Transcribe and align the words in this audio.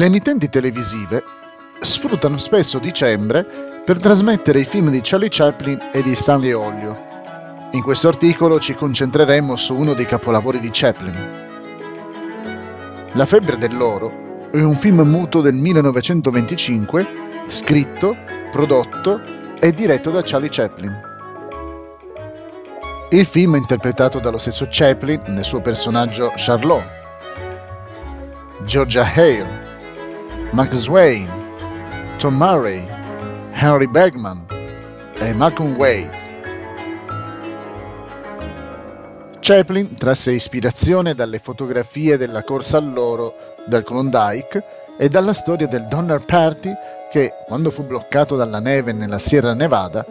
Le 0.00 0.06
emittenti 0.06 0.48
televisive 0.48 1.22
sfruttano 1.78 2.38
spesso 2.38 2.78
dicembre 2.78 3.82
per 3.84 3.98
trasmettere 3.98 4.60
i 4.60 4.64
film 4.64 4.88
di 4.88 5.02
Charlie 5.02 5.28
Chaplin 5.30 5.90
e 5.92 6.02
di 6.02 6.14
Stanley 6.14 6.52
Olio. 6.52 6.96
In 7.72 7.82
questo 7.82 8.08
articolo 8.08 8.58
ci 8.58 8.72
concentreremo 8.74 9.56
su 9.56 9.76
uno 9.76 9.92
dei 9.92 10.06
capolavori 10.06 10.58
di 10.58 10.70
Chaplin. 10.72 11.48
La 13.12 13.26
febbre 13.26 13.58
dell'oro 13.58 14.48
è 14.50 14.62
un 14.62 14.74
film 14.74 15.02
muto 15.02 15.42
del 15.42 15.56
1925 15.56 17.08
scritto, 17.48 18.16
prodotto 18.50 19.20
e 19.60 19.70
diretto 19.70 20.10
da 20.10 20.22
Charlie 20.24 20.48
Chaplin. 20.50 20.98
Il 23.10 23.26
film 23.26 23.54
è 23.54 23.58
interpretato 23.58 24.18
dallo 24.18 24.38
stesso 24.38 24.66
Chaplin 24.70 25.20
nel 25.26 25.44
suo 25.44 25.60
personaggio 25.60 26.32
Charlot, 26.36 26.90
Georgia 28.64 29.04
Hale, 29.14 29.69
Max 30.52 30.74
Swain, 30.74 31.28
Tom 32.18 32.34
Murray, 32.34 32.84
Henry 33.52 33.86
Bergman 33.86 34.44
e 35.20 35.32
Malcolm 35.32 35.76
Wade. 35.76 36.10
Chaplin 39.38 39.94
trasse 39.94 40.32
ispirazione 40.32 41.14
dalle 41.14 41.38
fotografie 41.38 42.16
della 42.16 42.42
corsa 42.42 42.78
all'oro 42.78 43.54
del 43.64 43.84
Klondike 43.84 44.64
e 44.98 45.08
dalla 45.08 45.32
storia 45.32 45.68
del 45.68 45.86
Donner 45.86 46.24
Party 46.24 46.72
che, 47.12 47.32
quando 47.46 47.70
fu 47.70 47.84
bloccato 47.84 48.34
dalla 48.34 48.58
neve 48.58 48.92
nella 48.92 49.18
Sierra 49.18 49.54
Nevada, 49.54 50.04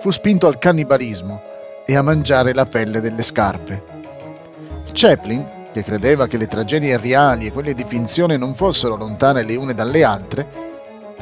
fu 0.00 0.10
spinto 0.10 0.48
al 0.48 0.58
cannibalismo 0.58 1.40
e 1.86 1.96
a 1.96 2.02
mangiare 2.02 2.52
la 2.52 2.66
pelle 2.66 3.00
delle 3.00 3.22
scarpe. 3.22 3.82
Chaplin 4.92 5.46
che 5.74 5.82
credeva 5.82 6.28
che 6.28 6.36
le 6.36 6.46
tragedie 6.46 6.96
reali 6.96 7.46
e 7.46 7.52
quelle 7.52 7.74
di 7.74 7.84
finzione 7.84 8.36
non 8.36 8.54
fossero 8.54 8.94
lontane 8.94 9.42
le 9.42 9.56
une 9.56 9.74
dalle 9.74 10.04
altre, 10.04 10.46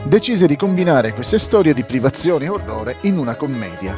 decise 0.03 0.47
di 0.47 0.57
combinare 0.57 1.15
queste 1.15 1.39
storie 1.39 1.73
di 1.73 1.85
privazione 1.85 2.45
e 2.45 2.49
orrore 2.51 2.97
in 3.03 3.17
una 3.17 3.35
commedia. 3.35 3.97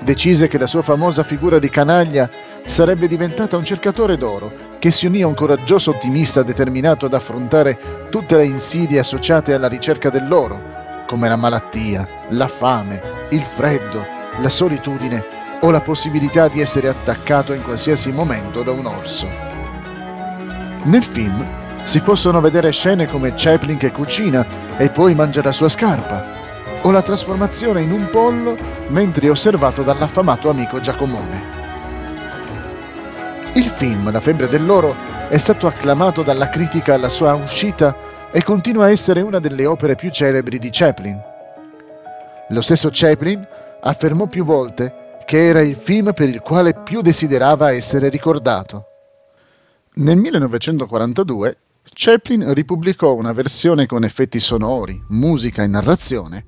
Decise 0.00 0.46
che 0.46 0.58
la 0.58 0.68
sua 0.68 0.82
famosa 0.82 1.24
figura 1.24 1.58
di 1.58 1.68
canaglia 1.68 2.30
sarebbe 2.66 3.08
diventata 3.08 3.56
un 3.56 3.64
cercatore 3.64 4.16
d'oro 4.16 4.52
che 4.78 4.92
si 4.92 5.06
unì 5.06 5.22
a 5.22 5.26
un 5.26 5.34
coraggioso 5.34 5.90
ottimista 5.90 6.44
determinato 6.44 7.06
ad 7.06 7.14
affrontare 7.14 8.06
tutte 8.10 8.36
le 8.36 8.44
insidie 8.44 9.00
associate 9.00 9.54
alla 9.54 9.68
ricerca 9.68 10.08
dell'oro, 10.08 11.04
come 11.08 11.28
la 11.28 11.36
malattia, 11.36 12.06
la 12.28 12.46
fame, 12.46 13.26
il 13.30 13.42
freddo, 13.42 14.06
la 14.40 14.48
solitudine 14.48 15.41
o 15.64 15.70
la 15.70 15.80
possibilità 15.80 16.48
di 16.48 16.60
essere 16.60 16.88
attaccato 16.88 17.52
in 17.52 17.62
qualsiasi 17.62 18.10
momento 18.10 18.62
da 18.62 18.72
un 18.72 18.86
orso. 18.86 19.28
Nel 20.84 21.04
film 21.04 21.44
si 21.84 22.00
possono 22.00 22.40
vedere 22.40 22.72
scene 22.72 23.06
come 23.06 23.34
Chaplin 23.36 23.76
che 23.76 23.92
cucina 23.92 24.46
e 24.76 24.90
poi 24.90 25.14
mangia 25.14 25.42
la 25.42 25.52
sua 25.52 25.68
scarpa, 25.68 26.40
o 26.82 26.90
la 26.90 27.02
trasformazione 27.02 27.80
in 27.80 27.92
un 27.92 28.08
pollo 28.10 28.56
mentre 28.88 29.28
è 29.28 29.30
osservato 29.30 29.82
dall'affamato 29.82 30.50
amico 30.50 30.80
Giacomone. 30.80 31.60
Il 33.54 33.68
film 33.68 34.10
La 34.10 34.20
febbre 34.20 34.48
dell'oro 34.48 34.94
è 35.28 35.38
stato 35.38 35.66
acclamato 35.66 36.22
dalla 36.22 36.48
critica 36.48 36.94
alla 36.94 37.08
sua 37.08 37.34
uscita 37.34 37.94
e 38.32 38.42
continua 38.42 38.86
a 38.86 38.90
essere 38.90 39.20
una 39.20 39.38
delle 39.38 39.66
opere 39.66 39.94
più 39.94 40.10
celebri 40.10 40.58
di 40.58 40.70
Chaplin. 40.72 41.20
Lo 42.48 42.62
stesso 42.62 42.88
Chaplin 42.90 43.46
affermò 43.80 44.26
più 44.26 44.44
volte 44.44 45.01
che 45.32 45.46
era 45.46 45.62
il 45.62 45.76
film 45.76 46.12
per 46.12 46.28
il 46.28 46.40
quale 46.40 46.74
più 46.74 47.00
desiderava 47.00 47.72
essere 47.72 48.10
ricordato. 48.10 48.84
Nel 49.94 50.18
1942 50.18 51.56
Chaplin 51.84 52.52
ripubblicò 52.52 53.14
una 53.14 53.32
versione 53.32 53.86
con 53.86 54.04
effetti 54.04 54.38
sonori, 54.40 55.02
musica 55.08 55.62
e 55.62 55.68
narrazione, 55.68 56.44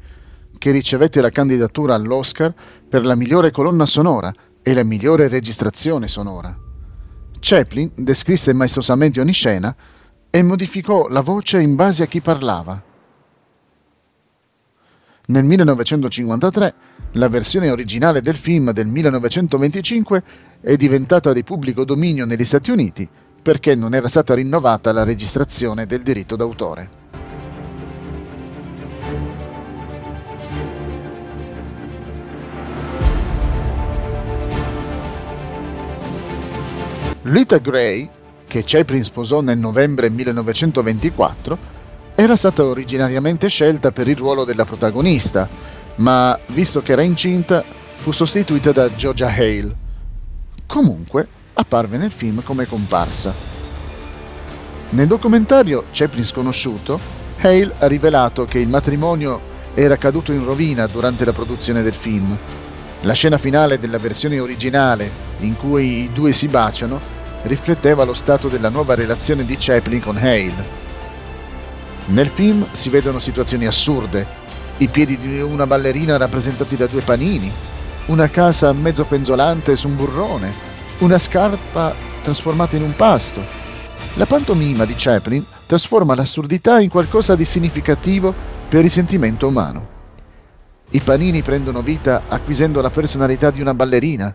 che 0.58 0.70
ricevette 0.70 1.22
la 1.22 1.30
candidatura 1.30 1.94
all'Oscar 1.94 2.52
per 2.86 3.06
la 3.06 3.14
migliore 3.14 3.50
colonna 3.50 3.86
sonora 3.86 4.30
e 4.62 4.74
la 4.74 4.84
migliore 4.84 5.28
registrazione 5.28 6.06
sonora. 6.06 6.54
Chaplin 7.40 7.90
descrisse 7.96 8.52
maestosamente 8.52 9.18
ogni 9.18 9.32
scena 9.32 9.74
e 10.28 10.42
modificò 10.42 11.08
la 11.08 11.22
voce 11.22 11.58
in 11.58 11.74
base 11.74 12.02
a 12.02 12.06
chi 12.06 12.20
parlava. 12.20 12.92
Nel 15.26 15.44
1953 15.44 16.74
la 17.12 17.28
versione 17.28 17.70
originale 17.70 18.20
del 18.20 18.36
film 18.36 18.72
del 18.72 18.86
1925 18.86 20.22
è 20.60 20.76
diventata 20.76 21.32
di 21.32 21.42
pubblico 21.42 21.86
dominio 21.86 22.26
negli 22.26 22.44
Stati 22.44 22.70
Uniti 22.70 23.08
perché 23.40 23.74
non 23.74 23.94
era 23.94 24.08
stata 24.08 24.34
rinnovata 24.34 24.92
la 24.92 25.02
registrazione 25.02 25.86
del 25.86 26.02
diritto 26.02 26.36
d'autore. 26.36 27.02
Rita 37.22 37.56
Gray, 37.56 38.10
che 38.46 38.62
Chaplin 38.66 39.02
sposò 39.02 39.40
nel 39.40 39.56
novembre 39.58 40.10
1924, 40.10 41.58
era 42.16 42.36
stata 42.36 42.64
originariamente 42.64 43.48
scelta 43.48 43.90
per 43.90 44.06
il 44.06 44.16
ruolo 44.16 44.44
della 44.44 44.64
protagonista, 44.64 45.48
ma 45.96 46.38
visto 46.46 46.80
che 46.80 46.92
era 46.92 47.02
incinta 47.02 47.64
fu 47.96 48.12
sostituita 48.12 48.70
da 48.70 48.94
Georgia 48.94 49.28
Hale. 49.28 49.74
Comunque 50.66 51.26
apparve 51.54 51.96
nel 51.96 52.12
film 52.12 52.42
come 52.44 52.66
comparsa. 52.66 53.32
Nel 54.90 55.08
documentario 55.08 55.86
Chaplin 55.90 56.24
sconosciuto, 56.24 57.00
Hale 57.40 57.72
ha 57.78 57.86
rivelato 57.86 58.44
che 58.44 58.60
il 58.60 58.68
matrimonio 58.68 59.52
era 59.74 59.96
caduto 59.96 60.30
in 60.30 60.44
rovina 60.44 60.86
durante 60.86 61.24
la 61.24 61.32
produzione 61.32 61.82
del 61.82 61.94
film. 61.94 62.36
La 63.00 63.12
scena 63.12 63.38
finale 63.38 63.80
della 63.80 63.98
versione 63.98 64.38
originale, 64.38 65.10
in 65.40 65.56
cui 65.56 66.04
i 66.04 66.12
due 66.12 66.30
si 66.30 66.46
baciano, 66.46 67.00
rifletteva 67.42 68.04
lo 68.04 68.14
stato 68.14 68.48
della 68.48 68.68
nuova 68.68 68.94
relazione 68.94 69.44
di 69.44 69.56
Chaplin 69.58 70.00
con 70.00 70.16
Hale. 70.16 70.83
Nel 72.06 72.28
film 72.28 72.66
si 72.70 72.90
vedono 72.90 73.18
situazioni 73.18 73.64
assurde, 73.64 74.26
i 74.78 74.88
piedi 74.88 75.18
di 75.18 75.40
una 75.40 75.66
ballerina 75.66 76.18
rappresentati 76.18 76.76
da 76.76 76.86
due 76.86 77.00
panini, 77.00 77.50
una 78.06 78.28
casa 78.28 78.72
mezzo 78.74 79.04
penzolante 79.04 79.74
su 79.74 79.88
un 79.88 79.96
burrone, 79.96 80.52
una 80.98 81.18
scarpa 81.18 81.94
trasformata 82.22 82.76
in 82.76 82.82
un 82.82 82.94
pasto. 82.94 83.40
La 84.14 84.26
pantomima 84.26 84.84
di 84.84 84.92
Chaplin 84.94 85.42
trasforma 85.64 86.14
l'assurdità 86.14 86.78
in 86.78 86.90
qualcosa 86.90 87.34
di 87.34 87.46
significativo 87.46 88.34
per 88.68 88.84
il 88.84 88.90
sentimento 88.90 89.46
umano. 89.46 89.92
I 90.90 91.00
panini 91.00 91.40
prendono 91.40 91.80
vita 91.80 92.24
acquisendo 92.28 92.82
la 92.82 92.90
personalità 92.90 93.50
di 93.50 93.62
una 93.62 93.72
ballerina. 93.72 94.32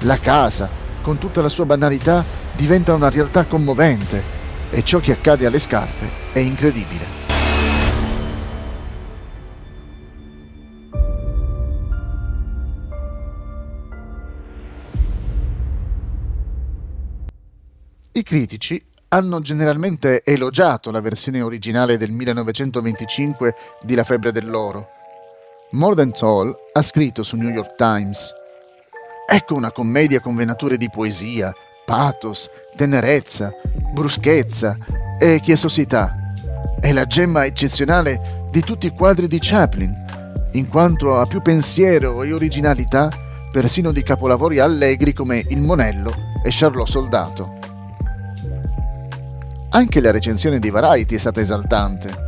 La 0.00 0.18
casa, 0.18 0.70
con 1.02 1.18
tutta 1.18 1.42
la 1.42 1.50
sua 1.50 1.66
banalità, 1.66 2.24
diventa 2.56 2.94
una 2.94 3.10
realtà 3.10 3.44
commovente 3.44 4.42
e 4.70 4.82
ciò 4.82 4.98
che 4.98 5.12
accade 5.12 5.46
alle 5.46 5.58
scarpe 5.58 6.08
è 6.32 6.38
incredibile. 6.38 7.22
I 18.12 18.22
critici 18.22 18.84
hanno 19.08 19.40
generalmente 19.40 20.22
elogiato 20.24 20.90
la 20.90 21.00
versione 21.00 21.40
originale 21.40 21.96
del 21.96 22.10
1925 22.10 23.54
di 23.82 23.94
La 23.94 24.04
febbre 24.04 24.32
dell'oro. 24.32 24.88
Mordenthal 25.72 26.56
ha 26.72 26.82
scritto 26.82 27.22
su 27.22 27.36
New 27.36 27.48
York 27.48 27.74
Times 27.74 28.42
Ecco 29.26 29.54
una 29.54 29.72
commedia 29.72 30.20
con 30.20 30.36
venature 30.36 30.76
di 30.76 30.90
poesia, 30.90 31.52
pathos, 31.84 32.50
tenerezza, 32.76 33.52
bruschezza 33.92 34.76
e 35.18 35.40
chiesosità. 35.40 36.32
È 36.80 36.92
la 36.92 37.06
gemma 37.06 37.44
eccezionale 37.44 38.48
di 38.50 38.60
tutti 38.60 38.86
i 38.86 38.94
quadri 38.94 39.28
di 39.28 39.38
Chaplin, 39.40 40.04
in 40.52 40.68
quanto 40.68 41.18
ha 41.18 41.26
più 41.26 41.42
pensiero 41.42 42.22
e 42.22 42.32
originalità 42.32 43.10
persino 43.50 43.92
di 43.92 44.02
capolavori 44.02 44.58
allegri 44.58 45.12
come 45.12 45.44
Il 45.48 45.60
Monello 45.60 46.12
e 46.42 46.50
Charlot 46.50 46.88
Soldato. 46.88 47.58
Anche 49.70 50.00
la 50.00 50.10
recensione 50.10 50.58
di 50.58 50.70
Variety 50.70 51.16
è 51.16 51.18
stata 51.18 51.40
esaltante. 51.40 52.22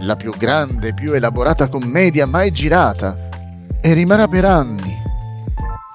La 0.00 0.16
più 0.16 0.30
grande, 0.36 0.92
più 0.92 1.12
elaborata 1.12 1.68
commedia 1.68 2.26
mai 2.26 2.50
girata 2.50 3.28
e 3.80 3.92
rimarrà 3.94 4.28
per 4.28 4.44
anni 4.44 4.83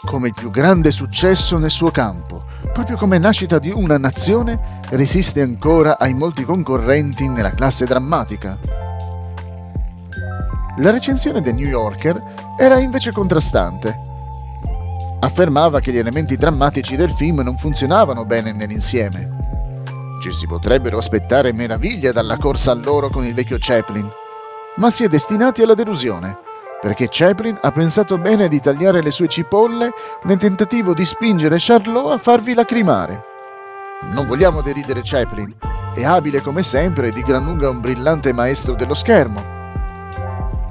come 0.06 0.28
il 0.28 0.34
più 0.34 0.50
grande 0.50 0.92
successo 0.92 1.57
nel 1.57 1.72
suo 1.72 1.92
campo 1.92 2.50
proprio 2.72 2.98
come 2.98 3.18
nascita 3.18 3.60
di 3.60 3.72
una 3.72 3.98
nazione, 3.98 4.80
resiste 4.92 5.42
ancora 5.42 5.98
ai 5.98 6.13
molti 6.13 6.44
concorrenti 6.44 7.28
nella 7.28 7.51
classe 7.51 7.86
drammatica. 7.86 8.57
La 10.78 10.92
recensione 10.92 11.42
del 11.42 11.56
New 11.56 11.68
Yorker 11.68 12.56
era 12.57 12.80
invece 12.80 13.12
contrastante. 13.12 14.07
Affermava 15.19 15.81
che 15.81 15.92
gli 15.92 15.98
elementi 15.98 16.38
drammatici 16.38 16.95
del 16.95 17.12
film 17.12 17.42
non 17.42 17.57
funzionavano 17.57 18.25
bene 18.25 18.54
nell'insieme. 18.54 19.38
Ci 20.22 20.31
si 20.31 20.48
potrebbero 20.48 20.98
aspettare 20.98 21.52
meraviglie 21.54 22.13
dalla 22.13 22.38
corsa 22.38 22.72
all'oro 22.72 23.10
con 23.10 23.25
il 23.25 23.34
vecchio 23.34 23.57
Chaplin, 23.60 24.10
ma 24.75 24.90
si 24.90 25.04
è 25.04 25.07
destinati 25.07 25.62
alla 25.62 25.74
delusione, 25.74 26.38
perché 26.81 27.08
Chaplin 27.10 27.58
ha 27.62 27.72
pensato 27.72 28.18
bene 28.18 28.48
di 28.48 28.60
tagliare 28.60 29.02
le 29.02 29.12
sue 29.12 29.28
cipolle 29.28 29.92
nel 30.24 30.38
tentativo 30.38 30.94
di 30.94 31.06
spingere 31.06 31.58
Charlot 31.60 32.12
a 32.14 32.18
farvi 32.18 32.54
lacrimare. 32.54 33.26
Non 34.14 34.26
vogliamo 34.26 34.62
deridere 34.62 35.02
Chaplin, 35.04 35.54
è 35.94 36.06
abile 36.06 36.42
come 36.42 36.64
sempre 36.64 37.08
e 37.08 37.12
di 37.12 37.22
gran 37.22 37.44
lunga 37.44 37.70
un 37.70 37.81
brillante 37.81 38.31
maestro 38.31 38.74
dello 38.76 38.94
schermo. 38.94 39.58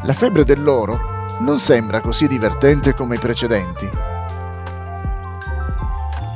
La 0.04 0.14
febbre 0.14 0.44
dell'oro 0.44 1.26
non 1.40 1.60
sembra 1.60 2.00
così 2.00 2.26
divertente 2.26 2.94
come 2.94 3.16
i 3.16 3.18
precedenti. 3.18 3.88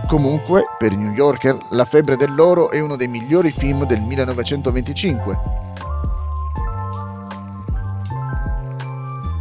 Comunque, 0.06 0.64
per 0.76 0.92
i 0.92 0.96
New 0.96 1.12
Yorker, 1.12 1.56
La 1.70 1.86
febbre 1.86 2.16
dell'oro 2.16 2.70
è 2.70 2.80
uno 2.80 2.96
dei 2.96 3.08
migliori 3.08 3.50
film 3.50 3.86
del 3.86 4.00
1925. 4.02 5.61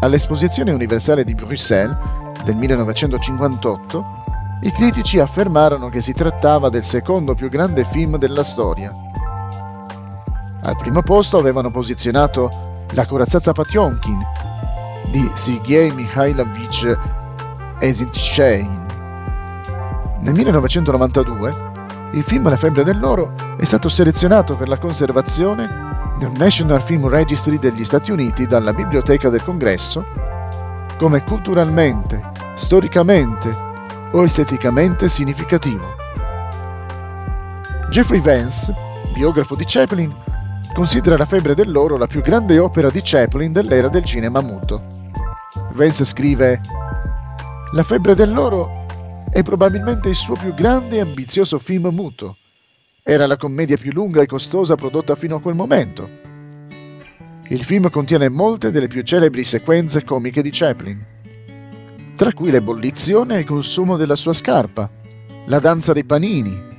All'Esposizione 0.02 0.72
universale 0.72 1.24
di 1.24 1.34
Bruxelles 1.34 1.96
del 2.44 2.56
1958, 2.56 4.06
i 4.64 4.72
critici 4.72 5.20
affermarono 5.20 5.90
che 5.90 6.02
si 6.02 6.14
trattava 6.14 6.70
del 6.70 6.84
secondo 6.84 7.34
più 7.34 7.50
grande 7.50 7.86
film 7.86 8.18
della 8.18 8.44
storia. 8.44 8.94
Al 10.64 10.76
primo 10.76 11.02
posto 11.02 11.38
avevano 11.38 11.72
posizionato 11.72 12.50
La 12.94 13.06
corazzazza 13.06 13.52
Pationkin 13.52 14.20
di 15.12 15.30
Sergei 15.34 15.92
Mikhailovich 15.92 16.98
Eisenstein 17.80 18.82
nel 20.22 20.36
1992 20.36 21.70
il 22.12 22.24
film 22.24 22.48
La 22.48 22.58
febbre 22.58 22.84
dell'oro 22.84 23.34
è 23.58 23.64
stato 23.64 23.90
selezionato 23.90 24.56
per 24.56 24.68
la 24.68 24.78
conservazione 24.78 26.01
nel 26.22 26.32
National 26.38 26.84
Film 26.84 27.08
Registry 27.08 27.58
degli 27.58 27.84
Stati 27.84 28.12
Uniti 28.12 28.46
dalla 28.46 28.74
Biblioteca 28.74 29.30
del 29.30 29.44
Congresso 29.44 30.06
come 30.98 31.24
culturalmente, 31.24 32.32
storicamente 32.54 33.50
o 34.12 34.24
esteticamente 34.24 35.10
significativo. 35.10 35.96
Jeffrey 37.90 38.22
Vance, 38.22 38.72
biografo 39.16 39.56
di 39.56 39.64
Chaplin, 39.66 40.14
considera 40.76 41.18
La 41.18 41.26
febbre 41.26 41.56
dell'oro 41.56 41.98
la 41.98 42.06
più 42.06 42.22
grande 42.22 42.60
opera 42.60 42.92
di 42.92 43.02
Chaplin 43.04 43.52
dell'era 43.52 43.90
del 43.90 44.06
cinema 44.06 44.42
muto. 44.42 45.10
Vance 45.74 46.06
scrive 46.06 46.62
La 47.72 47.84
febbre 47.84 48.14
dell'oro 48.14 48.86
è 49.32 49.42
probabilmente 49.42 50.10
il 50.10 50.16
suo 50.16 50.36
più 50.36 50.54
grande 50.54 50.98
e 50.98 51.02
ambizioso 51.02 51.58
film 51.58 51.88
muto. 51.88 52.36
Era 53.04 53.26
la 53.26 53.36
commedia 53.36 53.78
più 53.78 53.92
lunga 53.92 54.22
e 54.22 54.28
costosa 54.28 54.76
prodotta 54.76 55.16
fino 55.16 55.36
a 55.36 55.42
quel 55.42 55.56
momento. 55.56 56.08
Il 57.48 57.64
film 57.64 57.90
contiene 57.90 58.30
molte 58.30 58.70
delle 58.70 58.88
più 58.88 59.02
celebri 59.02 59.44
sequenze 59.44 60.04
comiche 60.04 60.44
di 60.44 60.52
Chaplin, 60.52 61.06
tra 62.16 62.32
cui 62.32 62.52
l'ebollizione 62.52 63.36
e 63.36 63.40
il 63.40 63.46
consumo 63.46 63.98
della 63.98 64.16
sua 64.16 64.34
scarpa, 64.34 64.88
la 65.48 65.58
danza 65.58 65.94
dei 65.94 66.04
panini. 66.04 66.70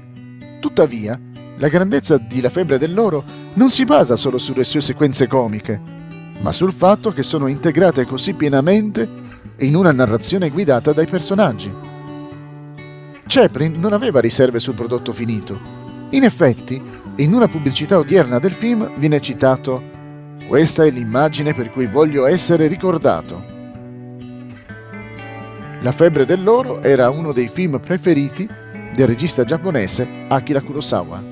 Tuttavia, 0.61 1.19
la 1.57 1.69
grandezza 1.69 2.19
di 2.19 2.41
La 2.41 2.51
febbre 2.51 2.79
dell'oro 2.79 3.25
non 3.55 3.71
si 3.71 3.85
basa 3.85 4.15
solo 4.15 4.39
sulle 4.39 4.63
sue 4.63 4.81
sequenze 4.81 5.27
comiche, 5.27 5.81
ma 6.39 6.53
sul 6.53 6.73
fatto 6.73 7.13
che 7.13 7.25
sono 7.25 7.49
integrate 7.49 8.07
così 8.07 8.35
pienamente 8.35 9.09
in 9.59 9.75
una 9.75 9.91
narrazione 9.91 10.51
guidata 10.51 10.93
dai 10.93 11.07
personaggi. 11.07 11.71
Chaplin 13.27 13.79
non 13.81 13.93
aveva 13.93 14.21
riserve 14.21 14.61
sul 14.61 14.75
prodotto 14.75 15.13
finito. 15.13 15.72
In 16.13 16.25
effetti, 16.25 16.81
in 17.17 17.33
una 17.33 17.49
pubblicità 17.49 17.97
odierna 17.97 18.39
del 18.39 18.51
film 18.51 18.99
viene 18.99 19.19
citato 19.21 19.83
Questa 20.47 20.85
è 20.85 20.91
l'immagine 20.91 21.55
per 21.55 21.71
cui 21.71 21.87
voglio 21.87 22.27
essere 22.27 22.67
ricordato. 22.67 23.43
La 25.81 25.93
febbre 25.93 26.27
dell'oro 26.27 26.83
era 26.83 27.09
uno 27.09 27.33
dei 27.33 27.49
film 27.49 27.81
preferiti 27.81 28.47
del 28.95 29.07
regista 29.07 29.45
giapponese 29.45 30.27
Akira 30.29 30.61
Kurosawa. 30.61 31.23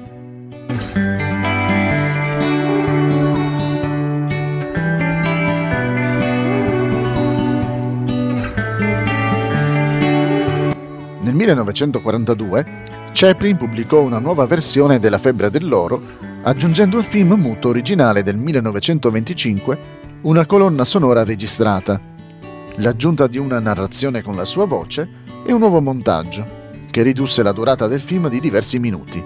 Nel 11.21 11.35
1942 11.35 12.90
Chaplin 13.23 13.59
pubblicò 13.59 14.01
una 14.01 14.19
nuova 14.19 14.47
versione 14.47 14.99
della 14.99 15.19
Febbre 15.19 15.51
dell'Oro, 15.51 16.01
aggiungendo 16.43 16.97
al 16.97 17.05
film 17.05 17.35
muto 17.35 17.69
originale 17.69 18.23
del 18.23 18.37
1925 18.37 19.79
una 20.23 20.47
colonna 20.47 20.87
sonora 20.87 21.23
registrata, 21.23 22.01
l'aggiunta 22.77 23.27
di 23.27 23.37
una 23.37 23.61
narrazione 23.61 24.23
con 24.23 24.37
la 24.37 24.47
sua 24.47 24.65
voce 24.65 25.07
e 25.45 25.53
un 25.53 25.59
nuovo 25.59 25.83
montaggio, 25.83 26.49
che 26.91 27.03
ridusse 27.03 27.43
la 27.43 27.53
durata 27.53 27.87
del 27.89 28.01
film 28.01 28.27
di 28.31 28.41
diversi 28.41 28.79
minuti. 28.79 29.23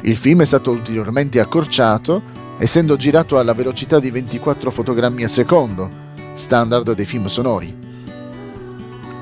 Il 0.00 0.16
film 0.16 0.42
è 0.42 0.44
stato 0.44 0.72
ulteriormente 0.72 1.38
accorciato, 1.38 2.20
essendo 2.58 2.96
girato 2.96 3.38
alla 3.38 3.54
velocità 3.54 4.00
di 4.00 4.10
24 4.10 4.72
fotogrammi 4.72 5.22
al 5.22 5.30
secondo, 5.30 5.88
standard 6.34 6.94
dei 6.94 7.06
film 7.06 7.26
sonori. 7.26 7.72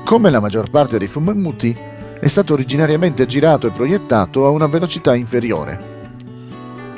Come 0.03 0.31
la 0.31 0.39
maggior 0.39 0.71
parte 0.71 0.97
dei 0.97 1.07
film 1.07 1.29
muti, 1.35 1.93
è 2.19 2.27
stato 2.27 2.53
originariamente 2.53 3.25
girato 3.25 3.67
e 3.67 3.71
proiettato 3.71 4.45
a 4.45 4.49
una 4.49 4.67
velocità 4.67 5.15
inferiore. 5.15 5.93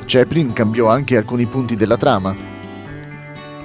Chaplin 0.06 0.52
cambiò 0.52 0.88
anche 0.88 1.16
alcuni 1.16 1.46
punti 1.46 1.76
della 1.76 1.96
trama. 1.96 2.34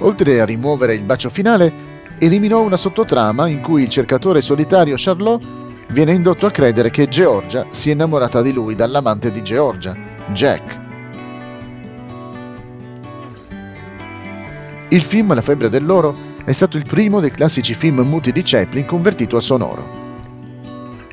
Oltre 0.00 0.40
a 0.40 0.44
rimuovere 0.44 0.94
il 0.94 1.02
bacio 1.02 1.30
finale, 1.30 1.72
eliminò 2.18 2.60
una 2.60 2.76
sottotrama 2.76 3.48
in 3.48 3.60
cui 3.60 3.82
il 3.82 3.88
cercatore 3.88 4.40
solitario 4.40 4.94
Charlot 4.98 5.42
viene 5.88 6.12
indotto 6.12 6.46
a 6.46 6.50
credere 6.50 6.90
che 6.90 7.08
Georgia 7.08 7.66
sia 7.70 7.92
innamorata 7.92 8.42
di 8.42 8.52
lui 8.52 8.74
dall'amante 8.74 9.30
di 9.30 9.42
Georgia, 9.42 9.96
Jack. 10.32 10.80
Il 14.88 15.02
film 15.02 15.34
La 15.34 15.40
febbre 15.40 15.70
dell'oro 15.70 16.32
è 16.44 16.52
stato 16.52 16.76
il 16.76 16.84
primo 16.84 17.20
dei 17.20 17.30
classici 17.30 17.74
film 17.74 18.00
muti 18.00 18.32
di 18.32 18.42
Chaplin 18.44 18.84
convertito 18.84 19.36
al 19.36 19.42
sonoro. 19.42 20.03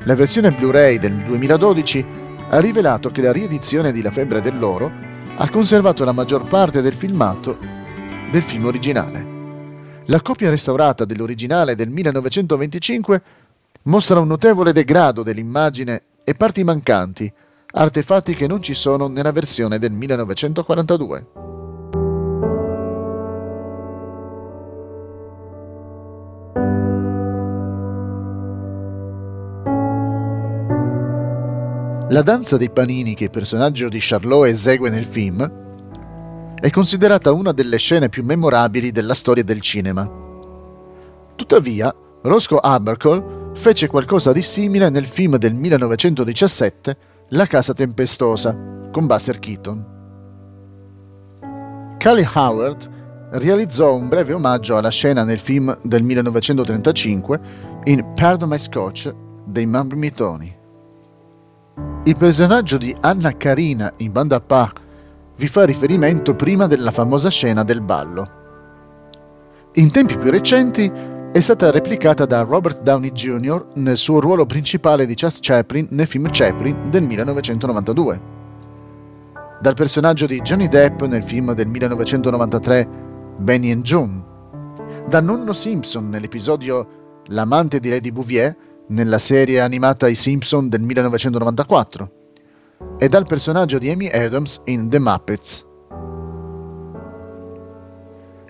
La 0.04 0.16
versione 0.16 0.50
Blu-ray 0.50 0.98
del 0.98 1.14
2012 1.22 2.04
ha 2.48 2.58
rivelato 2.58 3.12
che 3.12 3.22
la 3.22 3.30
riedizione 3.30 3.92
di 3.92 4.02
La 4.02 4.10
febbre 4.10 4.40
dell'oro 4.40 4.90
ha 5.36 5.48
conservato 5.48 6.02
la 6.02 6.10
maggior 6.10 6.48
parte 6.48 6.82
del 6.82 6.94
filmato 6.94 7.56
del 8.32 8.42
film 8.42 8.66
originale. 8.66 9.24
La 10.06 10.20
copia 10.20 10.50
restaurata 10.50 11.04
dell'originale 11.04 11.76
del 11.76 11.88
1925 11.88 13.22
mostra 13.84 14.18
un 14.18 14.26
notevole 14.26 14.72
degrado 14.72 15.22
dell'immagine 15.22 16.02
e 16.24 16.34
parti 16.34 16.64
mancanti, 16.64 17.32
artefatti 17.70 18.34
che 18.34 18.48
non 18.48 18.60
ci 18.60 18.74
sono 18.74 19.06
nella 19.06 19.30
versione 19.30 19.78
del 19.78 19.92
1942. 19.92 21.61
La 32.12 32.20
danza 32.20 32.58
dei 32.58 32.68
panini 32.68 33.14
che 33.14 33.24
il 33.24 33.30
personaggio 33.30 33.88
di 33.88 33.96
Charlot 33.98 34.44
esegue 34.46 34.90
nel 34.90 35.06
film 35.06 35.50
è 36.60 36.68
considerata 36.68 37.32
una 37.32 37.52
delle 37.52 37.78
scene 37.78 38.10
più 38.10 38.22
memorabili 38.22 38.92
della 38.92 39.14
storia 39.14 39.42
del 39.42 39.62
cinema. 39.62 40.06
Tuttavia, 41.34 41.90
Roscoe 42.20 42.60
Abercrombie 42.60 43.54
fece 43.54 43.86
qualcosa 43.86 44.30
di 44.32 44.42
simile 44.42 44.90
nel 44.90 45.06
film 45.06 45.38
del 45.38 45.54
1917 45.54 46.96
La 47.30 47.46
casa 47.46 47.72
tempestosa 47.72 48.54
con 48.92 49.06
Buster 49.06 49.38
Keaton. 49.38 49.86
Callie 51.96 52.28
Howard 52.34 52.90
realizzò 53.30 53.94
un 53.94 54.08
breve 54.08 54.34
omaggio 54.34 54.76
alla 54.76 54.90
scena 54.90 55.24
nel 55.24 55.38
film 55.38 55.74
del 55.82 56.02
1935 56.02 57.40
in 57.84 58.12
Pardon 58.14 58.50
My 58.50 58.58
Scotch 58.58 59.10
dei 59.46 59.64
Mammitoni. 59.64 60.60
Il 62.04 62.16
personaggio 62.18 62.78
di 62.78 62.94
Anna 63.00 63.36
Karina 63.36 63.92
in 63.98 64.10
Banda 64.10 64.40
Park 64.40 64.80
vi 65.36 65.46
fa 65.46 65.64
riferimento 65.64 66.34
prima 66.34 66.66
della 66.66 66.90
famosa 66.90 67.30
scena 67.30 67.62
del 67.62 67.80
ballo. 67.80 68.40
In 69.74 69.90
tempi 69.90 70.16
più 70.16 70.30
recenti 70.30 70.90
è 71.32 71.40
stata 71.40 71.70
replicata 71.70 72.26
da 72.26 72.42
Robert 72.42 72.82
Downey 72.82 73.12
Jr. 73.12 73.68
nel 73.76 73.96
suo 73.96 74.20
ruolo 74.20 74.44
principale 74.44 75.06
di 75.06 75.14
Charles 75.14 75.38
Chaplin 75.40 75.86
nel 75.90 76.06
film 76.06 76.28
Chaplin 76.30 76.90
del 76.90 77.02
1992. 77.04 78.20
Dal 79.60 79.74
personaggio 79.74 80.26
di 80.26 80.40
Johnny 80.42 80.68
Depp 80.68 81.02
nel 81.02 81.24
film 81.24 81.54
del 81.54 81.68
1993 81.68 82.88
Benny 83.38 83.70
and 83.70 83.82
June. 83.82 84.24
Da 85.08 85.20
nonno 85.20 85.52
Simpson 85.52 86.08
nell'episodio 86.08 86.86
L'amante 87.26 87.78
di 87.78 87.88
Lady 87.88 88.10
Bouvier 88.10 88.54
nella 88.88 89.18
serie 89.18 89.60
animata 89.60 90.08
I 90.08 90.14
Simpson 90.14 90.68
del 90.68 90.80
1994 90.80 92.12
e 92.98 93.08
dal 93.08 93.26
personaggio 93.26 93.78
di 93.78 93.90
Amy 93.90 94.08
Adams 94.08 94.60
in 94.64 94.88
The 94.88 94.98
Muppets. 94.98 95.66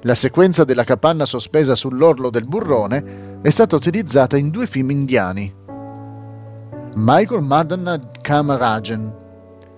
La 0.04 0.14
sequenza 0.14 0.64
della 0.64 0.84
capanna 0.84 1.24
sospesa 1.24 1.74
sull'orlo 1.74 2.28
del 2.30 2.48
burrone 2.48 3.40
è 3.40 3.50
stata 3.50 3.76
utilizzata 3.76 4.36
in 4.36 4.50
due 4.50 4.66
film 4.66 4.90
indiani. 4.90 5.54
Michael 6.94 7.42
Madonna 7.42 7.98
Kamarajan 8.20 9.14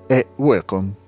e 0.06 0.28
Welcome. 0.36 1.03